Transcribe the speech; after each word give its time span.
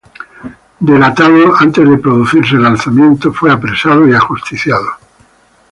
Delatado 0.87 1.55
antes 1.59 1.87
de 1.87 1.99
producirse 1.99 2.55
el 2.55 2.65
alzamiento, 2.65 3.31
fue 3.31 3.51
apresado 3.51 4.07
y 4.09 4.13
ajusticiado. 4.15 4.89